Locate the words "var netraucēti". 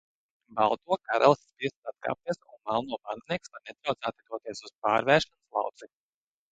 3.57-4.29